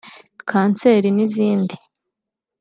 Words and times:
kanseri 0.49 1.09
n’izindi 1.11 1.75